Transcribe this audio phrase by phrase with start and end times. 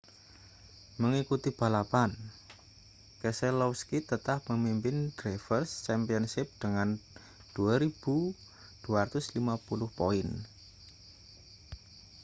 [1.01, 2.09] mengikuti balapan
[3.21, 6.97] keselowski tetap memimpin drivers' championship dengan
[7.53, 8.33] 2.250
[9.97, 10.25] poin